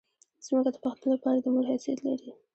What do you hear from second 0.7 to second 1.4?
د پښتون لپاره